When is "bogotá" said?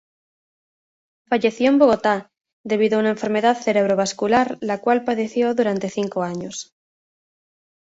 1.77-2.31